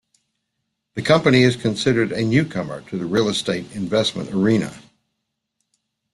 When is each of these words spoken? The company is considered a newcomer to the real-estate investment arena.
The 0.95 1.03
company 1.03 1.43
is 1.43 1.55
considered 1.55 2.11
a 2.11 2.23
newcomer 2.25 2.81
to 2.89 2.97
the 2.97 3.05
real-estate 3.05 3.75
investment 3.75 4.31
arena. 4.33 4.81